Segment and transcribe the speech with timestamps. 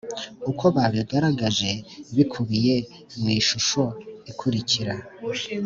[0.51, 1.71] Uko babigaragaje
[2.15, 2.75] bikubiye
[3.19, 3.81] mu ishusho
[4.31, 4.93] ikurikira